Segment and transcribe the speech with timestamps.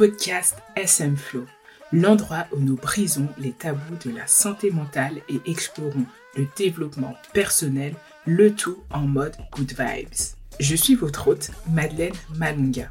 [0.00, 1.44] podcast SM Flow,
[1.92, 6.06] l'endroit où nous brisons les tabous de la santé mentale et explorons
[6.38, 7.94] le développement personnel,
[8.24, 10.08] le tout en mode good vibes.
[10.58, 12.90] Je suis votre hôte, Madeleine Malunga.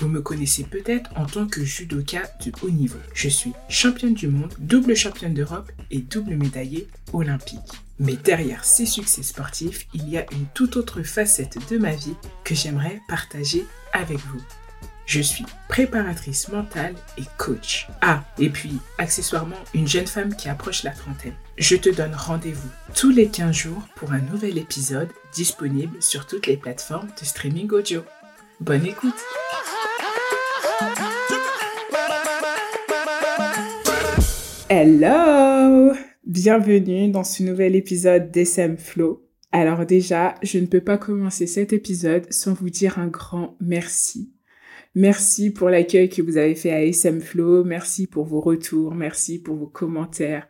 [0.00, 3.00] Vous me connaissez peut-être en tant que judoka de haut niveau.
[3.12, 7.82] Je suis championne du monde, double championne d'Europe et double médaillée olympique.
[7.98, 12.16] Mais derrière ces succès sportifs, il y a une toute autre facette de ma vie
[12.44, 14.40] que j'aimerais partager avec vous.
[15.06, 17.86] Je suis préparatrice mentale et coach.
[18.00, 21.36] Ah, et puis, accessoirement, une jeune femme qui approche la trentaine.
[21.56, 26.48] Je te donne rendez-vous tous les 15 jours pour un nouvel épisode disponible sur toutes
[26.48, 28.02] les plateformes de streaming audio.
[28.58, 29.14] Bonne écoute
[34.68, 39.24] Hello Bienvenue dans ce nouvel épisode d'SM Flow.
[39.52, 44.32] Alors déjà, je ne peux pas commencer cet épisode sans vous dire un grand merci.
[44.96, 49.38] Merci pour l'accueil que vous avez fait à SM Flow, merci pour vos retours, merci
[49.38, 50.48] pour vos commentaires,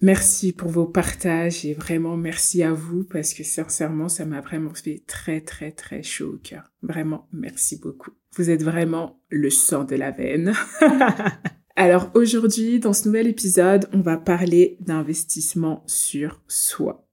[0.00, 4.74] merci pour vos partages et vraiment merci à vous parce que sincèrement, ça m'a vraiment
[4.74, 6.72] fait très très très chaud au cœur.
[6.82, 8.10] Vraiment, merci beaucoup.
[8.34, 10.54] Vous êtes vraiment le sang de la veine.
[11.76, 17.06] Alors aujourd'hui, dans ce nouvel épisode, on va parler d'investissement sur soi.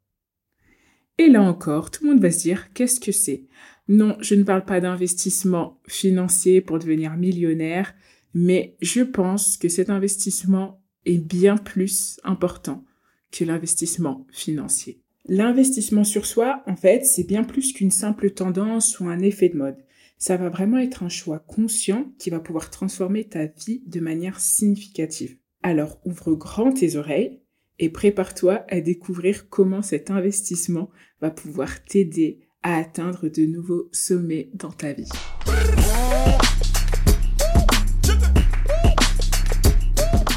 [1.19, 3.43] Et là encore, tout le monde va se dire, qu'est-ce que c'est?
[3.89, 7.93] Non, je ne parle pas d'investissement financier pour devenir millionnaire,
[8.33, 12.85] mais je pense que cet investissement est bien plus important
[13.31, 15.01] que l'investissement financier.
[15.27, 19.57] L'investissement sur soi, en fait, c'est bien plus qu'une simple tendance ou un effet de
[19.57, 19.77] mode
[20.19, 24.39] ça va vraiment être un choix conscient qui va pouvoir transformer ta vie de manière
[24.39, 25.37] significative.
[25.63, 27.39] Alors ouvre grand tes oreilles
[27.79, 30.89] et prépare-toi à découvrir comment cet investissement
[31.21, 35.09] va pouvoir t'aider à atteindre de nouveaux sommets dans ta vie.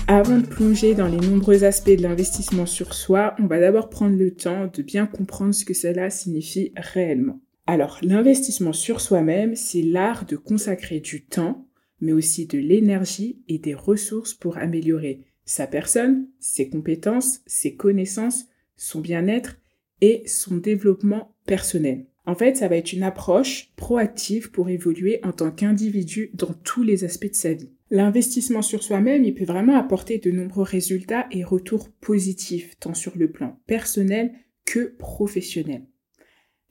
[0.09, 4.17] Avant de plonger dans les nombreux aspects de l'investissement sur soi, on va d'abord prendre
[4.17, 7.41] le temps de bien comprendre ce que cela signifie réellement.
[7.67, 11.67] Alors, l'investissement sur soi-même, c'est l'art de consacrer du temps,
[12.01, 18.45] mais aussi de l'énergie et des ressources pour améliorer sa personne, ses compétences, ses connaissances,
[18.77, 19.57] son bien-être
[20.01, 22.07] et son développement personnel.
[22.25, 26.85] En fait, ça va être une approche proactive pour évoluer en tant qu'individu dans tous
[26.85, 27.73] les aspects de sa vie.
[27.91, 33.19] L'investissement sur soi-même, il peut vraiment apporter de nombreux résultats et retours positifs, tant sur
[33.19, 34.33] le plan personnel
[34.65, 35.85] que professionnel.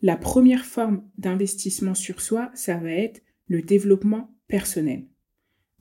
[0.02, 5.06] La première forme d'investissement sur soi, ça va être le développement personnel.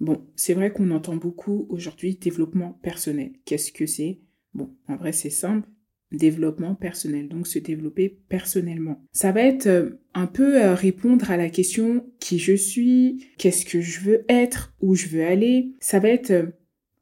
[0.01, 3.33] Bon, c'est vrai qu'on entend beaucoup aujourd'hui développement personnel.
[3.45, 4.21] Qu'est-ce que c'est?
[4.53, 5.69] Bon, en vrai, c'est simple.
[6.13, 9.01] Développement personnel, donc se développer personnellement.
[9.13, 13.65] Ça va être euh, un peu euh, répondre à la question qui je suis, qu'est-ce
[13.65, 15.73] que je veux être, où je veux aller.
[15.79, 16.47] Ça va être euh,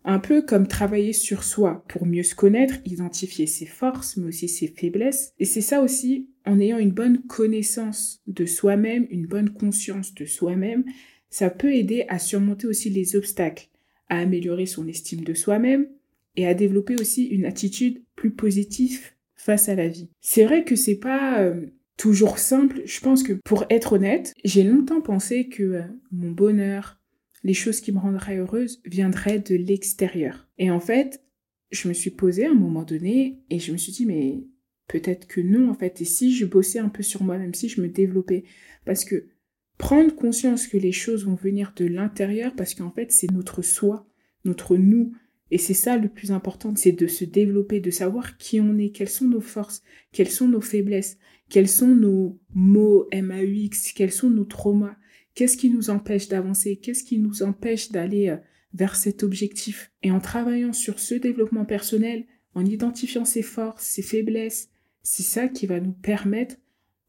[0.04, 4.48] un peu comme travailler sur soi pour mieux se connaître, identifier ses forces, mais aussi
[4.48, 5.32] ses faiblesses.
[5.38, 10.24] Et c'est ça aussi en ayant une bonne connaissance de soi-même, une bonne conscience de
[10.24, 10.84] soi-même,
[11.30, 13.68] ça peut aider à surmonter aussi les obstacles,
[14.08, 15.88] à améliorer son estime de soi-même
[16.38, 19.00] et à développer aussi une attitude plus positive
[19.34, 20.08] face à la vie.
[20.20, 21.66] C'est vrai que c'est pas euh,
[21.96, 22.80] toujours simple.
[22.84, 26.98] Je pense que pour être honnête, j'ai longtemps pensé que euh, mon bonheur,
[27.44, 30.48] les choses qui me rendraient heureuse viendraient de l'extérieur.
[30.58, 31.22] Et en fait,
[31.70, 34.44] je me suis posée à un moment donné et je me suis dit mais
[34.88, 36.00] Peut-être que non, en fait.
[36.00, 38.44] Et si je bossais un peu sur moi, même si je me développais.
[38.86, 39.26] Parce que
[39.76, 44.08] prendre conscience que les choses vont venir de l'intérieur, parce qu'en fait, c'est notre soi,
[44.44, 45.12] notre nous.
[45.50, 48.90] Et c'est ça le plus important, c'est de se développer, de savoir qui on est,
[48.90, 49.82] quelles sont nos forces,
[50.12, 54.96] quelles sont nos faiblesses, quels sont nos mots MAUX, quels sont nos traumas,
[55.34, 58.36] qu'est-ce qui nous empêche d'avancer, qu'est-ce qui nous empêche d'aller euh,
[58.74, 59.90] vers cet objectif.
[60.02, 64.68] Et en travaillant sur ce développement personnel, en identifiant ses forces, ses faiblesses,
[65.02, 66.56] c'est ça qui va nous permettre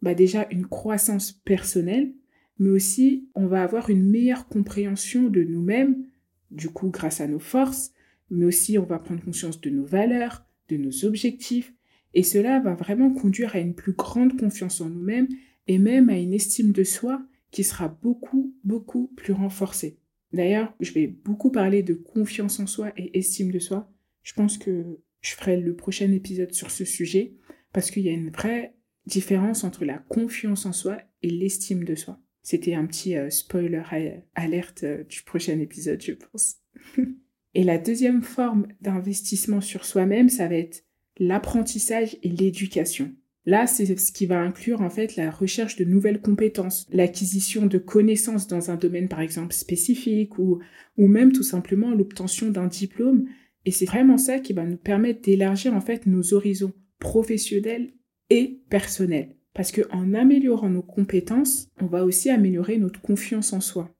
[0.01, 2.13] bah déjà une croissance personnelle,
[2.57, 6.05] mais aussi on va avoir une meilleure compréhension de nous-mêmes,
[6.51, 7.91] du coup grâce à nos forces,
[8.31, 11.73] mais aussi on va prendre conscience de nos valeurs, de nos objectifs,
[12.13, 15.27] et cela va vraiment conduire à une plus grande confiance en nous-mêmes
[15.67, 17.21] et même à une estime de soi
[17.51, 19.99] qui sera beaucoup, beaucoup plus renforcée.
[20.33, 23.91] D'ailleurs, je vais beaucoup parler de confiance en soi et estime de soi.
[24.23, 27.35] Je pense que je ferai le prochain épisode sur ce sujet
[27.73, 31.95] parce qu'il y a une vraie différence entre la confiance en soi et l'estime de
[31.95, 32.19] soi.
[32.41, 33.83] C'était un petit euh, spoiler
[34.35, 36.57] alerte euh, du prochain épisode, je pense.
[37.55, 40.83] et la deuxième forme d'investissement sur soi-même, ça va être
[41.17, 43.11] l'apprentissage et l'éducation.
[43.45, 47.77] Là, c'est ce qui va inclure en fait la recherche de nouvelles compétences, l'acquisition de
[47.77, 50.59] connaissances dans un domaine par exemple spécifique ou,
[50.97, 53.25] ou même tout simplement l'obtention d'un diplôme.
[53.65, 57.93] Et c'est vraiment ça qui va nous permettre d'élargir en fait nos horizons professionnels
[58.29, 59.35] et personnels.
[59.53, 63.93] Parce qu'en améliorant nos compétences, on va aussi améliorer notre confiance en soi.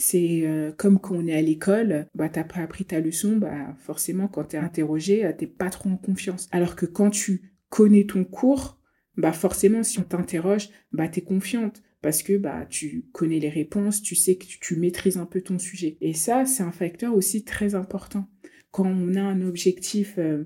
[0.00, 3.74] C'est euh, comme quand on est à l'école, bah t'as pas appris ta leçon, bah
[3.80, 6.48] forcément quand t'es interrogé, euh, t'es pas trop en confiance.
[6.52, 8.80] Alors que quand tu connais ton cours,
[9.16, 14.00] bah forcément si on t'interroge, bah t'es confiante parce que bah tu connais les réponses,
[14.00, 15.98] tu sais que tu, maîtrises un peu ton sujet.
[16.00, 18.28] Et ça, c'est un facteur aussi très important.
[18.70, 20.44] Quand on a un objectif euh,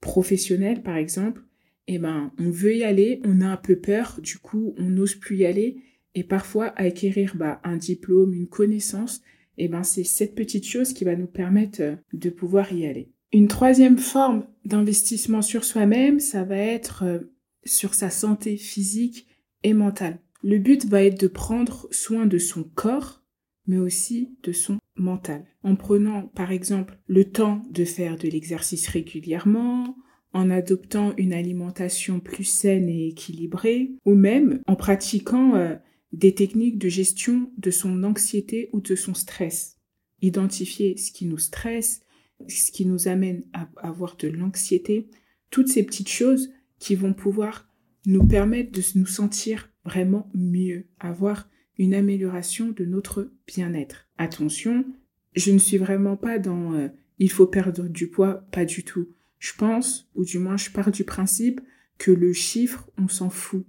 [0.00, 1.42] professionnel, par exemple,
[1.86, 5.16] eh ben on veut y aller, on a un peu peur, du coup on n'ose
[5.16, 5.82] plus y aller
[6.16, 9.20] et parfois, acquérir bah, un diplôme, une connaissance,
[9.58, 13.10] et ben, c'est cette petite chose qui va nous permettre euh, de pouvoir y aller.
[13.32, 17.18] Une troisième forme d'investissement sur soi-même, ça va être euh,
[17.64, 19.26] sur sa santé physique
[19.62, 20.18] et mentale.
[20.42, 23.22] Le but va être de prendre soin de son corps,
[23.66, 25.44] mais aussi de son mental.
[25.62, 29.96] En prenant, par exemple, le temps de faire de l'exercice régulièrement,
[30.32, 35.74] en adoptant une alimentation plus saine et équilibrée, ou même en pratiquant euh,
[36.16, 39.76] des techniques de gestion de son anxiété ou de son stress.
[40.22, 42.00] Identifier ce qui nous stresse,
[42.48, 45.10] ce qui nous amène à avoir de l'anxiété,
[45.50, 47.68] toutes ces petites choses qui vont pouvoir
[48.06, 54.08] nous permettre de nous sentir vraiment mieux, avoir une amélioration de notre bien-être.
[54.16, 54.86] Attention,
[55.34, 59.08] je ne suis vraiment pas dans euh, il faut perdre du poids, pas du tout.
[59.38, 61.60] Je pense, ou du moins je pars du principe
[61.98, 63.66] que le chiffre, on s'en fout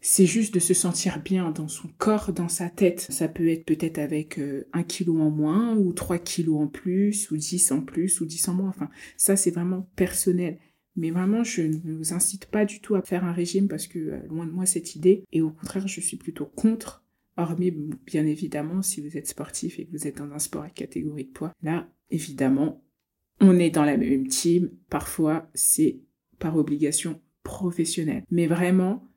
[0.00, 3.00] c'est juste de se sentir bien dans son corps, dans sa tête.
[3.00, 7.30] Ça peut être peut-être avec euh, un kilo en moins, ou trois kilos en plus,
[7.30, 8.68] ou dix en plus, ou dix en moins.
[8.68, 10.58] Enfin, ça, c'est vraiment personnel.
[10.94, 13.98] Mais vraiment, je ne vous incite pas du tout à faire un régime parce que
[13.98, 15.24] euh, loin de moi cette idée.
[15.32, 17.04] Et au contraire, je suis plutôt contre.
[17.36, 17.70] Hormis,
[18.04, 21.24] bien évidemment, si vous êtes sportif et que vous êtes dans un sport à catégorie
[21.24, 22.82] de poids, là, évidemment,
[23.40, 24.70] on est dans la même team.
[24.90, 26.00] Parfois, c'est
[26.40, 28.24] par obligation professionnelle.
[28.32, 29.07] Mais vraiment,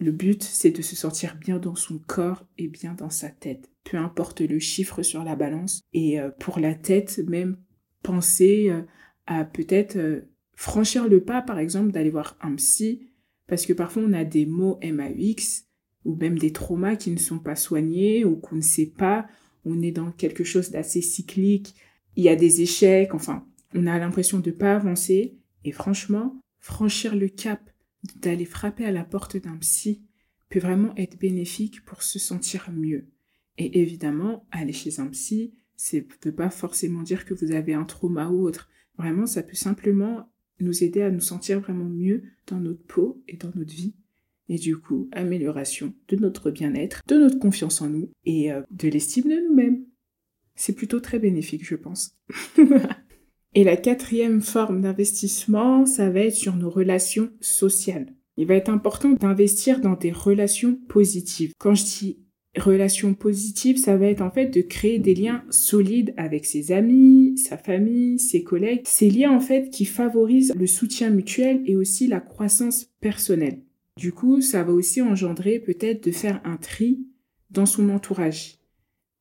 [0.00, 3.68] le but, c'est de se sentir bien dans son corps et bien dans sa tête.
[3.82, 5.82] Peu importe le chiffre sur la balance.
[5.92, 7.56] Et euh, pour la tête, même
[8.02, 8.82] penser euh,
[9.26, 10.20] à peut-être euh,
[10.54, 13.10] franchir le pas, par exemple, d'aller voir un psy.
[13.48, 15.66] Parce que parfois, on a des mots MAX
[16.04, 19.26] ou même des traumas qui ne sont pas soignés ou qu'on ne sait pas.
[19.64, 21.74] On est dans quelque chose d'assez cyclique.
[22.14, 23.14] Il y a des échecs.
[23.14, 25.36] Enfin, on a l'impression de ne pas avancer.
[25.64, 27.68] Et franchement, franchir le cap
[28.16, 30.02] d'aller frapper à la porte d'un psy
[30.48, 33.06] peut vraiment être bénéfique pour se sentir mieux.
[33.58, 37.84] Et évidemment, aller chez un psy, ça ne pas forcément dire que vous avez un
[37.84, 38.68] trauma ou autre.
[38.96, 40.30] Vraiment, ça peut simplement
[40.60, 43.94] nous aider à nous sentir vraiment mieux dans notre peau et dans notre vie.
[44.48, 48.88] Et du coup, amélioration de notre bien-être, de notre confiance en nous et euh, de
[48.88, 49.84] l'estime de nous-mêmes.
[50.54, 52.16] C'est plutôt très bénéfique, je pense.
[53.58, 58.14] Et la quatrième forme d'investissement, ça va être sur nos relations sociales.
[58.36, 61.54] Il va être important d'investir dans des relations positives.
[61.58, 62.18] Quand je dis
[62.56, 67.36] relations positives, ça va être en fait de créer des liens solides avec ses amis,
[67.36, 68.82] sa famille, ses collègues.
[68.84, 73.64] Ces liens en fait qui favorisent le soutien mutuel et aussi la croissance personnelle.
[73.96, 77.08] Du coup, ça va aussi engendrer peut-être de faire un tri
[77.50, 78.58] dans son entourage.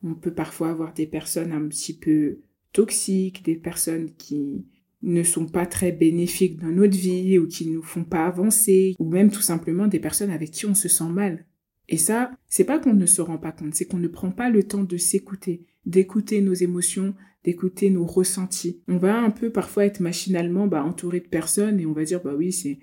[0.03, 2.41] On peut parfois avoir des personnes un petit peu
[2.73, 4.65] toxiques, des personnes qui
[5.03, 9.09] ne sont pas très bénéfiques dans notre vie ou qui nous font pas avancer, ou
[9.09, 11.45] même tout simplement des personnes avec qui on se sent mal.
[11.89, 14.49] Et ça, c'est pas qu'on ne se rend pas compte, c'est qu'on ne prend pas
[14.49, 18.81] le temps de s'écouter, d'écouter nos émotions, d'écouter nos ressentis.
[18.87, 22.21] On va un peu parfois être machinalement bah, entouré de personnes et on va dire
[22.21, 22.79] bah oui c'est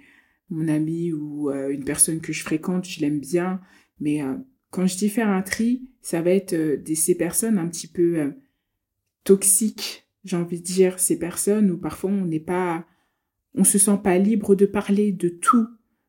[0.49, 3.61] mon ami ou euh, une personne que je fréquente, je l'aime bien,
[4.01, 4.35] mais euh,
[4.71, 8.33] quand je dis faire un tri, ça va être euh, ces personnes un petit peu
[9.25, 12.87] toxiques, j'ai envie de dire, ces personnes où parfois on n'est pas,
[13.55, 15.67] on se sent pas libre de parler de tout,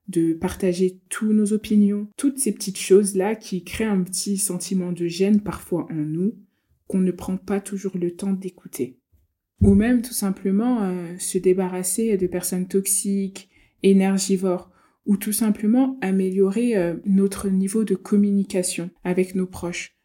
[0.08, 5.08] de partager toutes nos opinions, toutes ces petites choses-là qui créent un petit sentiment de
[5.08, 6.36] gêne parfois en nous,
[6.88, 9.00] qu'on ne prend pas toujours le temps d'écouter.
[9.62, 13.50] Ou même tout simplement euh, se débarrasser de personnes toxiques,
[13.82, 14.72] énergivores,
[15.06, 19.96] ou tout simplement améliorer euh, notre niveau de communication avec nos proches.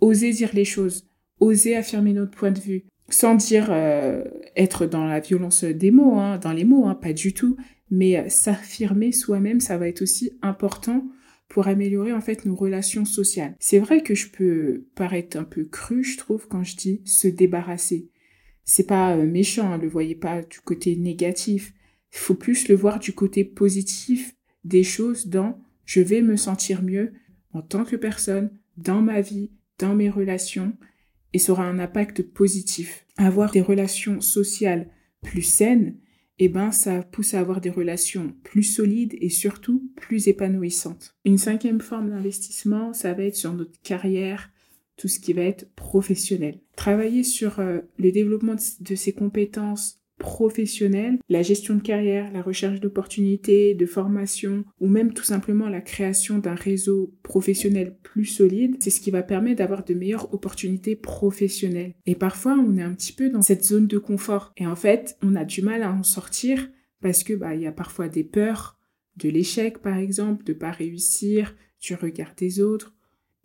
[0.00, 1.09] Oser dire les choses,
[1.40, 4.24] oser affirmer notre point de vue, sans dire euh,
[4.56, 7.56] être dans la violence des mots, hein, dans les mots, hein, pas du tout,
[7.90, 11.04] mais euh, s'affirmer soi-même, ça va être aussi important
[11.48, 13.56] pour améliorer en fait nos relations sociales.
[13.58, 17.26] C'est vrai que je peux paraître un peu cru, je trouve, quand je dis se
[17.26, 18.08] débarrasser.
[18.64, 21.74] C'est pas euh, méchant, hein, le voyez pas du côté négatif.
[22.12, 26.82] Il faut plus le voir du côté positif des choses dans je vais me sentir
[26.82, 27.12] mieux
[27.52, 30.72] en tant que personne, dans ma vie, dans mes relations,
[31.32, 33.06] et aura un impact positif.
[33.16, 34.90] Avoir des relations sociales
[35.22, 35.96] plus saines,
[36.38, 41.14] eh ben, ça pousse à avoir des relations plus solides et surtout plus épanouissantes.
[41.26, 44.50] Une cinquième forme d'investissement, ça va être sur notre carrière,
[44.96, 46.60] tout ce qui va être professionnel.
[46.76, 52.78] Travailler sur euh, le développement de ses compétences professionnelle, la gestion de carrière, la recherche
[52.78, 58.90] d'opportunités, de formation ou même tout simplement la création d'un réseau professionnel plus solide, c'est
[58.90, 61.94] ce qui va permettre d'avoir de meilleures opportunités professionnelles.
[62.06, 65.16] Et parfois, on est un petit peu dans cette zone de confort et en fait,
[65.22, 68.24] on a du mal à en sortir parce que bah il y a parfois des
[68.24, 68.78] peurs
[69.16, 72.94] de l'échec par exemple, de pas réussir, du regard des autres,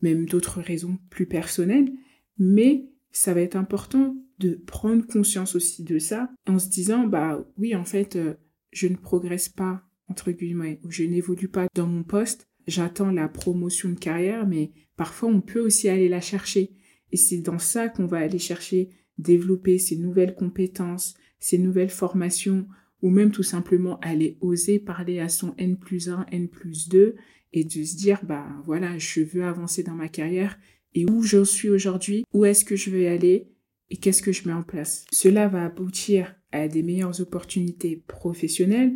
[0.01, 1.91] même d'autres raisons plus personnelles,
[2.38, 7.46] mais ça va être important de prendre conscience aussi de ça en se disant bah
[7.58, 8.36] oui en fait euh,
[8.72, 13.27] je ne progresse pas entre guillemets ou je n'évolue pas dans mon poste j'attends la
[13.27, 16.72] promotion de carrière mais parfois on peut aussi aller la chercher.
[17.12, 22.68] Et c'est dans ça qu'on va aller chercher développer ces nouvelles compétences ces nouvelles formations
[23.01, 27.15] ou même tout simplement aller oser parler à son N plus 1, N plus 2
[27.54, 30.58] et de se dire bah voilà je veux avancer dans ma carrière
[30.96, 33.51] et où je suis aujourd'hui, où est-ce que je veux aller
[33.89, 35.06] et qu'est-ce que je mets en place?
[35.12, 38.94] Cela va aboutir à des meilleures opportunités professionnelles.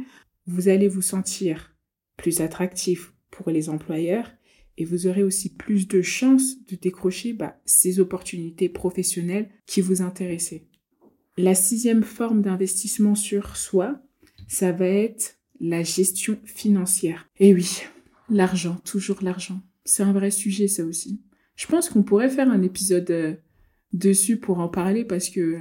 [0.48, 1.76] Vous allez vous sentir
[2.18, 4.32] plus attractif pour les employeurs
[4.78, 10.02] et vous aurez aussi plus de chances de décrocher bah, ces opportunités professionnelles qui vous
[10.02, 10.66] intéressaient.
[11.38, 14.02] La sixième forme d'investissement sur soi,
[14.48, 17.30] ça va être la gestion financière.
[17.40, 17.82] Et oui,
[18.30, 19.62] l'argent, toujours l'argent.
[19.86, 21.22] C'est un vrai sujet ça aussi.
[21.56, 23.36] Je pense qu'on pourrait faire un épisode euh,
[23.94, 25.60] dessus pour en parler parce que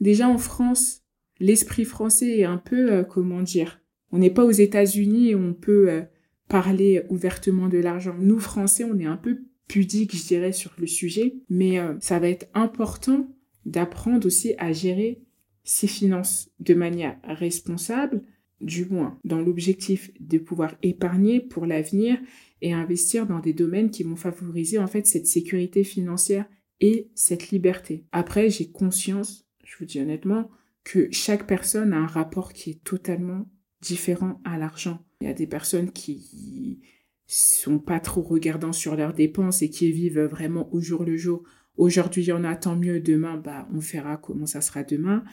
[0.00, 1.02] déjà en France,
[1.40, 3.80] l'esprit français est un peu, euh, comment dire,
[4.12, 6.02] on n'est pas aux États-Unis et on peut euh,
[6.48, 8.16] parler ouvertement de l'argent.
[8.18, 12.18] Nous, Français, on est un peu pudiques, je dirais, sur le sujet, mais euh, ça
[12.18, 13.28] va être important
[13.64, 15.20] d'apprendre aussi à gérer
[15.64, 18.22] ses finances de manière responsable,
[18.60, 22.18] du moins dans l'objectif de pouvoir épargner pour l'avenir
[22.62, 26.46] et investir dans des domaines qui vont favoriser en fait cette sécurité financière
[26.80, 28.04] et cette liberté.
[28.12, 30.50] Après, j'ai conscience, je vous dis honnêtement,
[30.84, 33.48] que chaque personne a un rapport qui est totalement
[33.80, 35.04] différent à l'argent.
[35.20, 36.80] Il y a des personnes qui
[37.26, 41.42] sont pas trop regardants sur leurs dépenses et qui vivent vraiment au jour le jour.
[41.76, 45.24] Aujourd'hui, il y en a tant mieux, demain, bah, on verra comment ça sera demain.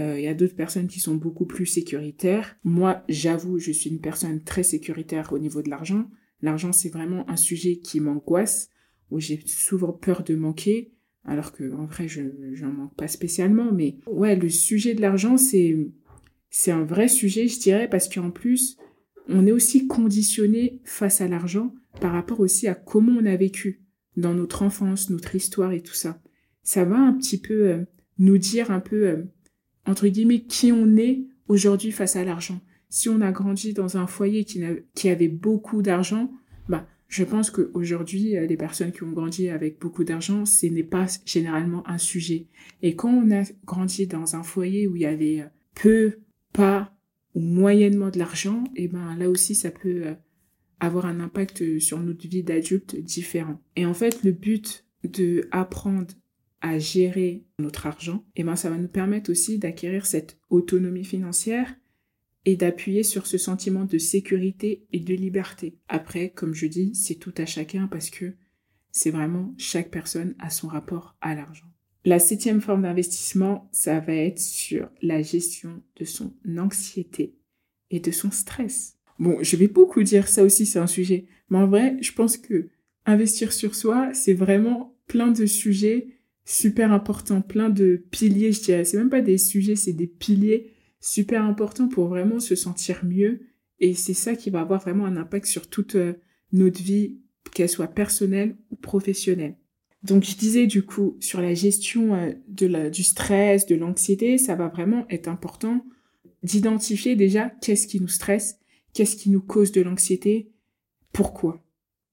[0.00, 2.56] Euh, il y a d'autres personnes qui sont beaucoup plus sécuritaires.
[2.62, 6.08] Moi, j'avoue, je suis une personne très sécuritaire au niveau de l'argent.
[6.42, 8.70] L'argent, c'est vraiment un sujet qui m'angoisse
[9.10, 10.92] où j'ai souvent peur de manquer,
[11.24, 12.22] alors que en vrai je
[12.62, 13.72] n'en manque pas spécialement.
[13.72, 15.76] Mais ouais, le sujet de l'argent c'est
[16.52, 18.76] c'est un vrai sujet, je dirais, parce qu'en plus
[19.28, 23.82] on est aussi conditionné face à l'argent par rapport aussi à comment on a vécu
[24.16, 26.20] dans notre enfance, notre histoire et tout ça.
[26.62, 27.84] Ça va un petit peu euh,
[28.18, 29.24] nous dire un peu euh,
[29.86, 32.60] entre guillemets qui on est aujourd'hui face à l'argent.
[32.88, 34.62] Si on a grandi dans un foyer qui,
[34.94, 36.32] qui avait beaucoup d'argent,
[36.68, 40.84] bah je pense qu'aujourd'hui, euh, les personnes qui ont grandi avec beaucoup d'argent, ce n'est
[40.84, 42.46] pas généralement un sujet.
[42.82, 46.20] Et quand on a grandi dans un foyer où il y avait euh, peu,
[46.52, 46.96] pas
[47.34, 50.14] ou moyennement de l'argent, et eh ben là aussi, ça peut euh,
[50.78, 53.60] avoir un impact sur notre vie d'adulte différent.
[53.74, 56.14] Et en fait, le but de apprendre
[56.60, 61.04] à gérer notre argent, et eh ben ça va nous permettre aussi d'acquérir cette autonomie
[61.04, 61.74] financière
[62.46, 65.76] et d'appuyer sur ce sentiment de sécurité et de liberté.
[65.88, 68.34] Après, comme je dis, c'est tout à chacun parce que
[68.92, 71.66] c'est vraiment chaque personne a son rapport à l'argent.
[72.04, 77.34] La septième forme d'investissement, ça va être sur la gestion de son anxiété
[77.90, 78.96] et de son stress.
[79.18, 81.26] Bon, je vais beaucoup dire ça aussi, c'est un sujet.
[81.50, 82.70] Mais en vrai, je pense que
[83.04, 86.08] investir sur soi, c'est vraiment plein de sujets
[86.46, 88.84] super importants, plein de piliers, je dirais.
[88.84, 93.40] C'est même pas des sujets, c'est des piliers super important pour vraiment se sentir mieux.
[93.78, 96.14] Et c'est ça qui va avoir vraiment un impact sur toute euh,
[96.52, 97.18] notre vie,
[97.52, 99.56] qu'elle soit personnelle ou professionnelle.
[100.02, 104.38] Donc je disais du coup sur la gestion euh, de la, du stress, de l'anxiété,
[104.38, 105.84] ça va vraiment être important
[106.42, 108.58] d'identifier déjà qu'est-ce qui nous stresse,
[108.94, 110.52] qu'est-ce qui nous cause de l'anxiété,
[111.12, 111.62] pourquoi.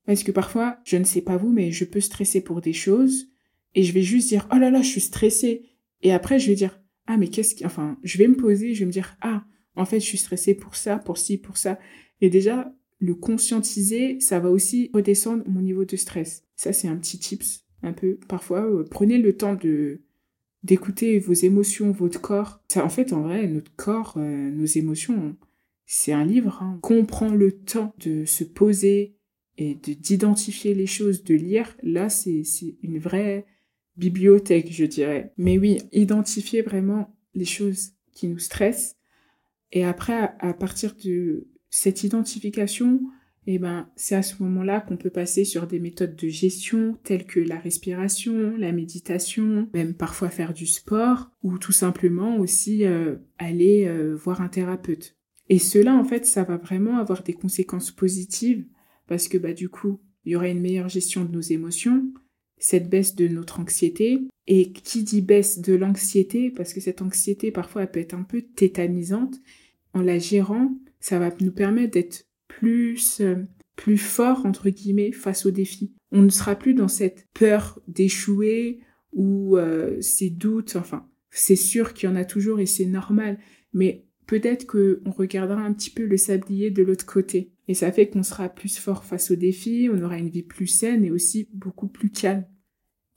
[0.05, 3.27] Parce que parfois, je ne sais pas vous, mais je peux stresser pour des choses
[3.75, 5.63] et je vais juste dire oh là là, je suis stressée.
[6.01, 8.79] Et après, je vais dire ah mais qu'est-ce qui enfin je vais me poser je
[8.79, 9.45] vais me dire ah
[9.75, 11.79] en fait je suis stressée pour ça pour ci pour ça.
[12.21, 16.43] Et déjà le conscientiser ça va aussi redescendre mon niveau de stress.
[16.55, 18.19] Ça c'est un petit tips un peu.
[18.27, 20.01] Parfois euh, prenez le temps de
[20.63, 22.61] d'écouter vos émotions votre corps.
[22.67, 25.35] Ça en fait en vrai notre corps euh, nos émotions
[25.87, 29.15] c'est un livre hein, qu'on prend le temps de se poser
[29.57, 31.75] et de d'identifier les choses, de lire.
[31.81, 32.43] Là, c'est
[32.83, 33.45] une vraie
[33.97, 35.33] bibliothèque, je dirais.
[35.37, 38.95] Mais oui, identifier vraiment les choses qui nous stressent.
[39.71, 43.01] Et après, à, partir de cette identification,
[43.47, 47.25] eh ben, c'est à ce moment-là qu'on peut passer sur des méthodes de gestion telles
[47.25, 53.15] que la respiration, la méditation, même parfois faire du sport ou tout simplement aussi euh,
[53.37, 55.15] aller euh, voir un thérapeute.
[55.49, 58.65] Et cela, en fait, ça va vraiment avoir des conséquences positives
[59.07, 62.11] parce que bah, du coup, il y aura une meilleure gestion de nos émotions,
[62.57, 64.19] cette baisse de notre anxiété.
[64.49, 68.23] Et qui dit baisse de l'anxiété, parce que cette anxiété parfois elle peut être un
[68.23, 69.41] peu tétanisante,
[69.93, 73.35] en la gérant, ça va nous permettre d'être plus, euh,
[73.75, 75.93] plus fort, entre guillemets, face aux défis.
[76.11, 78.79] On ne sera plus dans cette peur d'échouer
[79.13, 83.37] ou euh, ces doutes, enfin, c'est sûr qu'il y en a toujours et c'est normal,
[83.73, 87.51] mais peut-être qu'on regardera un petit peu le sablier de l'autre côté.
[87.67, 90.67] Et ça fait qu'on sera plus fort face aux défis, on aura une vie plus
[90.67, 92.45] saine et aussi beaucoup plus calme.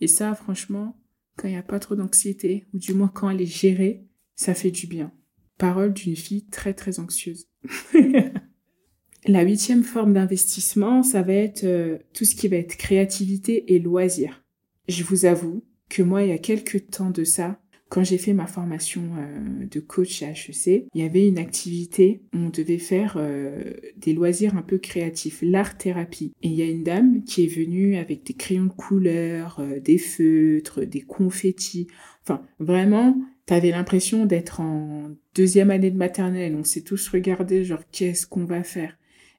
[0.00, 0.96] Et ça, franchement,
[1.36, 4.04] quand il n'y a pas trop d'anxiété, ou du moins quand elle est gérée,
[4.34, 5.12] ça fait du bien.
[5.58, 7.48] Parole d'une fille très très anxieuse.
[9.26, 13.78] La huitième forme d'investissement, ça va être euh, tout ce qui va être créativité et
[13.78, 14.42] loisir.
[14.88, 18.32] Je vous avoue que moi, il y a quelques temps de ça, quand j'ai fait
[18.32, 22.78] ma formation euh, de coach à HEC, il y avait une activité où on devait
[22.78, 26.32] faire euh, des loisirs un peu créatifs, l'art-thérapie.
[26.40, 29.80] Et il y a une dame qui est venue avec des crayons de couleur, euh,
[29.80, 31.88] des feutres, des confettis.
[32.22, 36.54] Enfin, vraiment, t'avais l'impression d'être en deuxième année de maternelle.
[36.54, 38.96] On s'est tous regardés, genre, qu'est-ce qu'on va faire?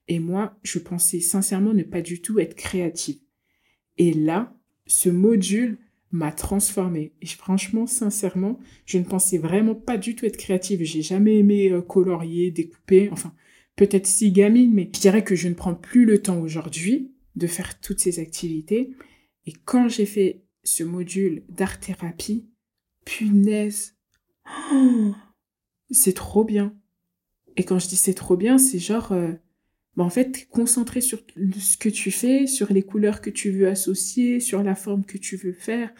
[0.10, 3.20] Et moi, je pensais sincèrement ne pas du tout être créative.
[3.98, 4.54] Et là,
[4.88, 5.78] ce module
[6.12, 7.14] m'a transformée.
[7.22, 10.84] Et franchement, sincèrement, je ne pensais vraiment pas du tout être créative.
[10.84, 13.34] J'ai jamais aimé euh, colorier, découper, enfin,
[13.76, 17.48] peut-être si gamine, mais je dirais que je ne prends plus le temps aujourd'hui de
[17.48, 18.94] faire toutes ces activités.
[19.46, 22.48] Et quand j'ai fait ce module d'art-thérapie,
[23.06, 23.96] punaise,
[25.92, 26.76] c'est trop bien.
[27.58, 29.34] Et quand je dis c'est trop bien, c'est genre, euh,
[29.98, 31.20] bah en fait, concentré sur
[31.60, 35.18] ce que tu fais, sur les couleurs que tu veux associer, sur la forme que
[35.18, 35.94] tu veux faire,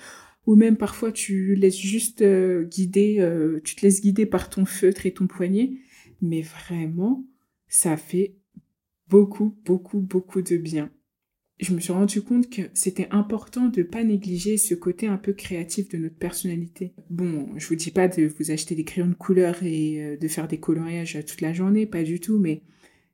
[0.48, 4.66] ou même parfois tu laisses juste euh, guider, euh, tu te laisses guider par ton
[4.66, 5.74] feutre et ton poignet,
[6.22, 7.26] mais vraiment,
[7.68, 8.36] ça fait
[9.10, 10.90] beaucoup, beaucoup, beaucoup de bien.
[11.60, 15.34] Je me suis rendu compte que c'était important de pas négliger ce côté un peu
[15.34, 16.96] créatif de notre personnalité.
[17.12, 20.28] Bon, je vous dis pas de vous acheter des crayons de couleur et euh, de
[20.28, 22.64] faire des coloriages toute la journée, pas du tout, mais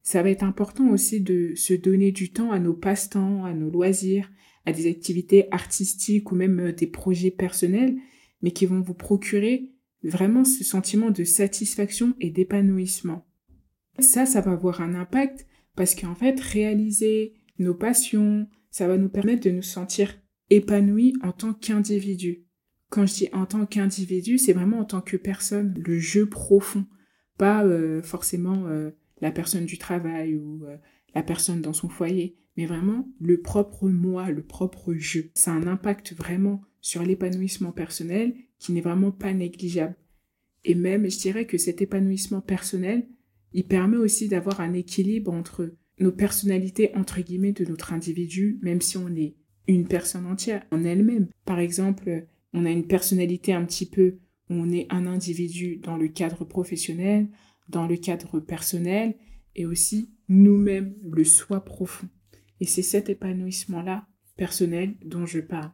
[0.07, 3.69] ça va être important aussi de se donner du temps à nos passe-temps, à nos
[3.69, 4.31] loisirs,
[4.65, 7.97] à des activités artistiques ou même euh, des projets personnels,
[8.41, 9.69] mais qui vont vous procurer
[10.03, 13.27] vraiment ce sentiment de satisfaction et d'épanouissement.
[13.99, 19.09] Ça, ça va avoir un impact parce qu'en fait, réaliser nos passions, ça va nous
[19.09, 20.17] permettre de nous sentir
[20.49, 22.45] épanouis en tant qu'individu.
[22.89, 26.85] Quand je dis en tant qu'individu, c'est vraiment en tant que personne, le jeu profond,
[27.37, 30.77] pas euh, forcément euh, la personne du travail ou euh,
[31.15, 35.31] la personne dans son foyer, mais vraiment le propre moi, le propre jeu.
[35.35, 39.95] Ça a un impact vraiment sur l'épanouissement personnel qui n'est vraiment pas négligeable.
[40.63, 43.07] Et même, je dirais que cet épanouissement personnel,
[43.53, 48.81] il permet aussi d'avoir un équilibre entre nos personnalités, entre guillemets, de notre individu, même
[48.81, 49.35] si on est
[49.67, 51.27] une personne entière en elle-même.
[51.45, 54.17] Par exemple, on a une personnalité un petit peu,
[54.49, 57.27] on est un individu dans le cadre professionnel,
[57.69, 59.15] dans le cadre personnel
[59.55, 62.07] et aussi nous-mêmes, le soi profond.
[62.59, 65.71] Et c'est cet épanouissement-là personnel dont je parle.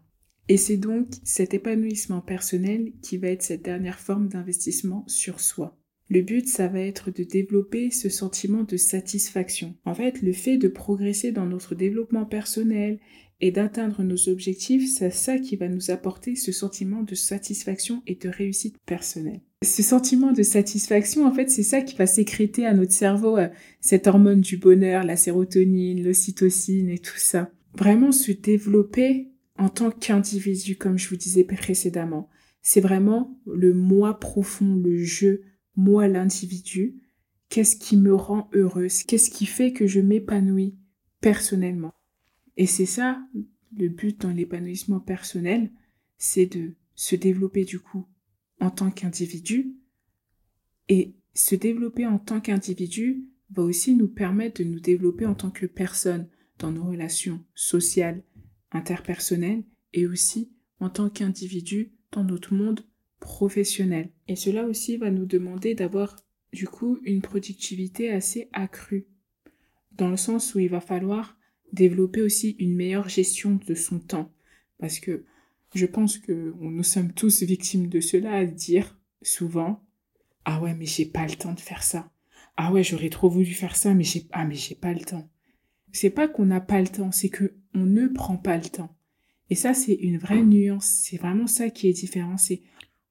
[0.50, 5.80] Et c'est donc cet épanouissement personnel qui va être cette dernière forme d'investissement sur soi.
[6.10, 9.76] Le but, ça va être de développer ce sentiment de satisfaction.
[9.86, 13.00] En fait, le fait de progresser dans notre développement personnel
[13.40, 18.16] et d'atteindre nos objectifs, c'est ça qui va nous apporter ce sentiment de satisfaction et
[18.16, 22.74] de réussite personnelle ce sentiment de satisfaction, en fait, c'est ça qui va sécréter à
[22.74, 23.50] notre cerveau euh,
[23.82, 27.52] cette hormone du bonheur, la sérotonine, l'ocytocine et tout ça.
[27.76, 32.30] Vraiment se développer en tant qu'individu, comme je vous disais précédemment.
[32.62, 35.42] C'est vraiment le moi profond, le je,
[35.76, 36.96] moi l'individu.
[37.50, 39.04] Qu'est-ce qui me rend heureuse?
[39.04, 40.76] Qu'est-ce qui fait que je m'épanouis
[41.22, 41.94] personnellement?
[42.58, 43.20] Et c'est ça
[43.78, 45.72] le but dans l'épanouissement personnel,
[46.18, 48.06] c'est de se développer du coup
[48.64, 49.76] en tant qu'individu.
[50.88, 55.52] Et se développer en tant qu'individu va aussi nous permettre de nous développer en tant
[55.52, 58.24] que personne dans nos relations sociales,
[58.72, 62.86] interpersonnelles et aussi en tant qu'individu dans notre monde
[63.20, 64.12] professionnel.
[64.30, 66.16] Et cela aussi va nous demander d'avoir
[66.54, 69.08] du coup une productivité assez accrue,
[69.92, 71.38] dans le sens où il va falloir
[71.74, 74.32] développer aussi une meilleure gestion de son temps.
[74.78, 75.26] Parce que
[75.74, 79.84] je pense que nous sommes tous victimes de cela, à dire souvent,
[80.46, 82.12] ah ouais, mais j'ai pas le temps de faire ça.
[82.58, 85.30] Ah ouais, j'aurais trop voulu faire ça, mais j'ai, ah, mais j'ai pas le temps.
[85.92, 88.96] C'est pas qu'on n'a pas le temps, c'est que on ne prend pas le temps.
[89.50, 90.86] Et ça, c'est une vraie nuance.
[90.86, 92.38] C'est vraiment ça qui est différent.
[92.38, 92.62] C'est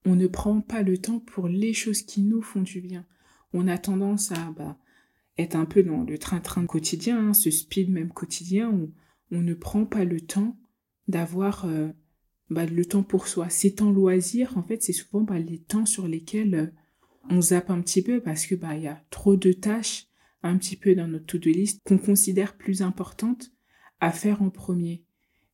[0.04, 3.06] on ne prend pas le temps pour les choses qui nous font du bien.
[3.52, 4.78] On a tendance à bah,
[5.38, 8.92] être un peu dans le train-train quotidien, hein, ce speed même quotidien où
[9.30, 10.56] on ne prend pas le temps
[11.08, 11.88] d'avoir euh,
[12.52, 13.48] bah, le temps pour soi.
[13.48, 16.66] Ces temps loisirs, en fait, c'est souvent bah, les temps sur lesquels euh,
[17.30, 20.06] on zappe un petit peu parce que bah y a trop de tâches
[20.42, 23.52] un petit peu dans notre to-do list qu'on considère plus importantes
[24.00, 25.04] à faire en premier.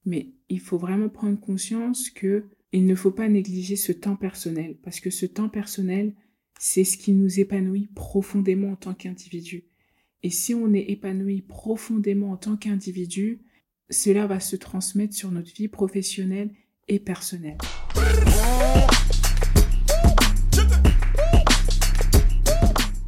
[0.07, 4.77] Mais il faut vraiment prendre conscience que il ne faut pas négliger ce temps personnel
[4.83, 6.15] parce que ce temps personnel,
[6.59, 9.65] c'est ce qui nous épanouit profondément en tant qu'individu.
[10.23, 13.43] Et si on est épanoui profondément en tant qu'individu,
[13.91, 16.51] cela va se transmettre sur notre vie professionnelle
[16.89, 17.03] et.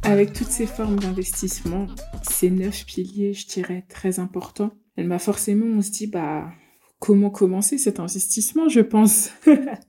[0.03, 1.87] Avec toutes ces formes d'investissement,
[2.21, 6.51] ces neuf piliers, je dirais, très importants, elle m'a forcément, on se dit, bah,
[6.99, 9.31] comment commencer cet investissement, je pense?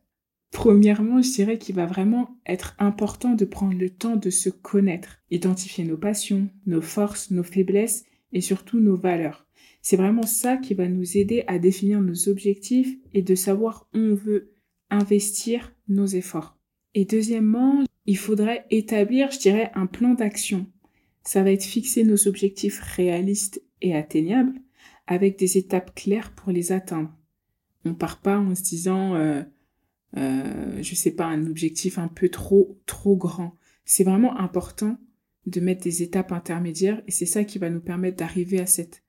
[0.52, 5.18] Premièrement, je dirais qu'il va vraiment être important de prendre le temps de se connaître,
[5.31, 9.46] identifier nos passions, nos forces, nos faiblesses et surtout nos valeurs.
[9.82, 13.98] C'est vraiment ça qui va nous aider à définir nos objectifs et de savoir où
[13.98, 14.54] on veut
[14.90, 16.56] investir nos efforts.
[16.94, 20.66] Et deuxièmement, il faudrait établir, je dirais, un plan d'action.
[21.24, 24.54] Ça va être fixer nos objectifs réalistes et atteignables
[25.06, 27.12] avec des étapes claires pour les atteindre.
[27.84, 29.42] On part pas en se disant, euh,
[30.16, 33.56] euh, je sais pas, un objectif un peu trop, trop grand.
[33.84, 34.96] C'est vraiment important
[35.46, 39.02] de mettre des étapes intermédiaires et c'est ça qui va nous permettre d'arriver à cette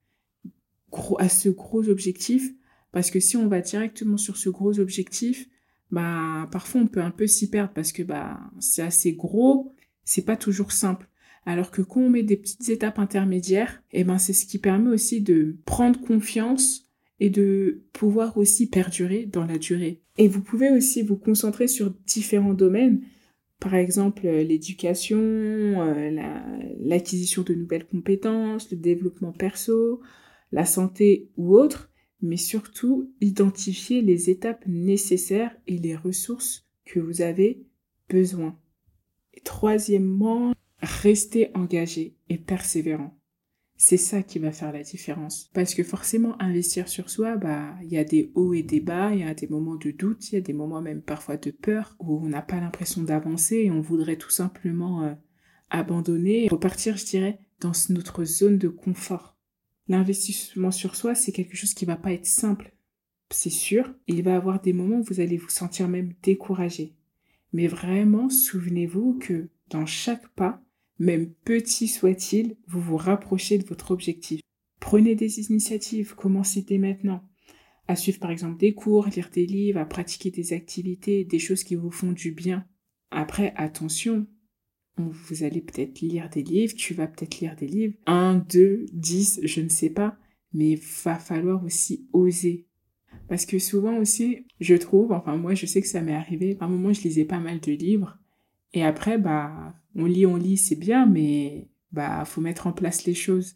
[1.19, 2.51] à ce gros objectif
[2.93, 5.49] parce que si on va directement sur ce gros objectif,
[5.91, 10.25] bah parfois on peut un peu s'y perdre parce que bah c'est assez gros, c'est
[10.25, 11.10] pas toujours simple.
[11.45, 14.91] Alors que quand on met des petites étapes intermédiaires, eh ben c'est ce qui permet
[14.91, 16.88] aussi de prendre confiance
[17.19, 20.01] et de pouvoir aussi perdurer dans la durée.
[20.17, 23.01] Et vous pouvez aussi vous concentrer sur différents domaines,
[23.60, 26.12] par exemple euh, l'éducation, euh,
[26.79, 30.01] l'acquisition de nouvelles compétences, le développement perso,
[30.54, 37.22] la santé ou autre, mais surtout identifier les étapes nécessaires et les ressources que vous
[37.22, 37.66] avez
[38.08, 38.58] besoin.
[39.44, 43.20] Troisièmement, rester engagé et persévérant.
[43.76, 45.50] C'est ça qui va faire la différence.
[45.54, 49.12] Parce que forcément, investir sur soi, bah, il y a des hauts et des bas,
[49.12, 51.50] il y a des moments de doute, il y a des moments même parfois de
[51.50, 55.13] peur, où on n'a pas l'impression d'avancer et on voudrait tout simplement euh,
[55.72, 59.33] abandonner repartir, je dirais, dans notre zone de confort.
[59.88, 62.74] L'investissement sur soi, c'est quelque chose qui va pas être simple,
[63.34, 63.93] c'est sûr.
[64.08, 66.93] Il va avoir des moments où vous allez vous sentir même découragé.
[67.52, 70.63] Mais vraiment, souvenez-vous que dans chaque pas,
[71.00, 74.41] même petit soit-il, vous vous rapprochez de votre objectif.
[74.80, 77.24] Prenez des initiatives, commencez dès maintenant.
[77.88, 81.63] À suivre par exemple des cours, lire des livres, à pratiquer des activités, des choses
[81.63, 82.65] qui vous font du bien.
[83.12, 84.28] Après, attention,
[84.97, 89.39] vous allez peut-être lire des livres, tu vas peut-être lire des livres, un, deux, dix,
[89.43, 90.17] je ne sais pas,
[90.53, 92.67] mais va falloir aussi oser.
[93.27, 96.69] Parce que souvent aussi, je trouve, enfin moi je sais que ça m'est arrivé, par
[96.69, 98.19] moment je lisais pas mal de livres,
[98.73, 103.06] et après, bah, on lit, on lit, c'est bien, mais bah, faut mettre en place
[103.06, 103.56] les choses.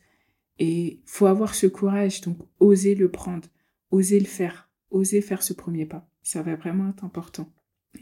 [0.60, 3.48] Et faut avoir ce courage, donc oser le prendre,
[3.92, 6.10] oser le faire, oser faire ce premier pas.
[6.24, 7.52] Ça va vraiment être important.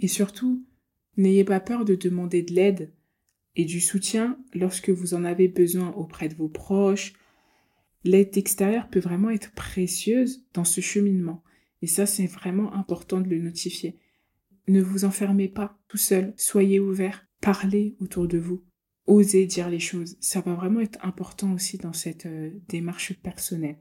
[0.01, 0.65] Et surtout,
[1.17, 2.93] n'ayez pas peur de demander de l'aide
[3.55, 7.13] et du soutien lorsque vous en avez besoin auprès de vos proches.
[8.03, 11.43] L'aide extérieure peut vraiment être précieuse dans ce cheminement.
[11.81, 13.97] Et ça, c'est vraiment important de le notifier.
[14.67, 18.63] Ne vous enfermez pas tout seul, soyez ouvert, parlez autour de vous,
[19.05, 20.17] osez dire les choses.
[20.19, 23.77] Ça va vraiment être important aussi dans cette euh, démarche personnelle.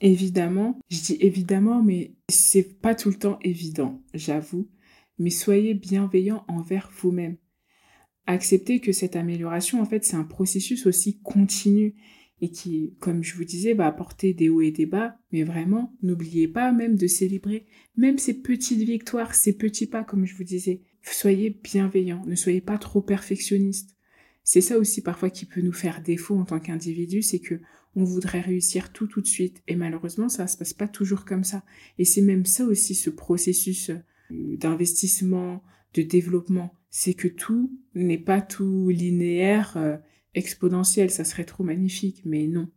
[0.00, 4.68] Évidemment, je dis évidemment, mais c'est pas tout le temps évident, j'avoue.
[5.18, 7.36] Mais soyez bienveillant envers vous-même.
[8.26, 11.94] Acceptez que cette amélioration, en fait, c'est un processus aussi continu
[12.40, 15.16] et qui, comme je vous disais, va apporter des hauts et des bas.
[15.32, 20.26] Mais vraiment, n'oubliez pas même de célébrer même ces petites victoires, ces petits pas, comme
[20.26, 20.82] je vous disais.
[21.02, 23.90] Soyez bienveillants, ne soyez pas trop perfectionnistes.
[24.42, 27.60] C'est ça aussi parfois qui peut nous faire défaut en tant qu'individu, c'est que
[27.96, 31.44] on voudrait réussir tout tout de suite et malheureusement ça se passe pas toujours comme
[31.44, 31.62] ça.
[31.98, 35.62] Et c'est même ça aussi ce processus euh, d'investissement,
[35.94, 36.74] de développement.
[36.90, 39.96] C'est que tout n'est pas tout linéaire, euh,
[40.34, 42.68] exponentiel, ça serait trop magnifique, mais non.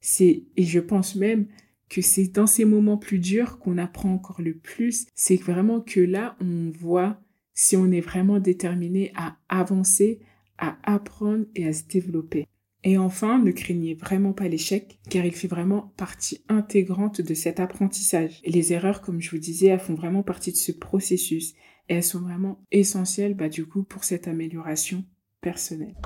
[0.00, 1.46] C'est, et je pense même
[1.88, 5.06] que c'est dans ces moments plus durs qu'on apprend encore le plus.
[5.14, 7.20] C'est vraiment que là, on voit
[7.52, 10.20] si on est vraiment déterminé à avancer,
[10.56, 12.46] à apprendre et à se développer.
[12.82, 17.60] Et enfin, ne craignez vraiment pas l'échec, car il fait vraiment partie intégrante de cet
[17.60, 18.40] apprentissage.
[18.44, 21.52] Et les erreurs, comme je vous disais, elles font vraiment partie de ce processus.
[21.90, 25.04] Et elles sont vraiment essentielles, bah, du coup, pour cette amélioration
[25.40, 25.96] personnelle.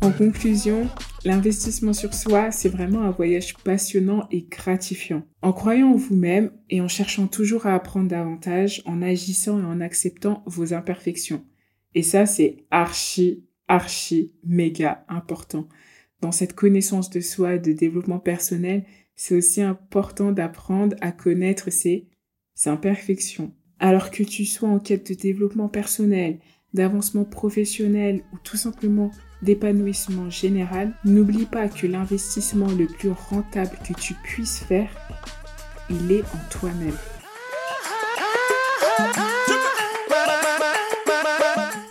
[0.00, 0.88] En conclusion,
[1.24, 5.24] l'investissement sur soi, c'est vraiment un voyage passionnant et gratifiant.
[5.42, 9.80] En croyant en vous-même et en cherchant toujours à apprendre davantage, en agissant et en
[9.80, 11.44] acceptant vos imperfections.
[11.96, 15.68] Et ça, c'est archi, archi, méga important.
[16.20, 18.84] Dans cette connaissance de soi de développement personnel,
[19.18, 22.06] c'est aussi important d'apprendre à connaître ses
[22.64, 23.52] imperfections.
[23.80, 26.38] Alors que tu sois en quête de développement personnel,
[26.72, 29.10] d'avancement professionnel ou tout simplement
[29.42, 34.90] d'épanouissement général, n'oublie pas que l'investissement le plus rentable que tu puisses faire,
[35.90, 36.96] il est en toi-même.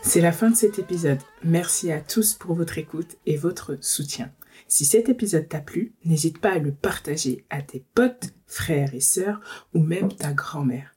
[0.02, 1.20] C'est la fin de cet épisode.
[1.44, 4.32] Merci à tous pour votre écoute et votre soutien.
[4.68, 9.02] Si cet épisode t'a plu, n'hésite pas à le partager à tes potes, frères et
[9.02, 9.40] sœurs
[9.74, 10.94] ou même ta grand-mère.